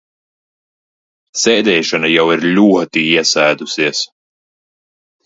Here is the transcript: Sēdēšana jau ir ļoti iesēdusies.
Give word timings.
Sēdēšana 1.41 2.09
jau 2.13 2.25
ir 2.37 2.45
ļoti 2.61 3.05
iesēdusies. 3.11 4.01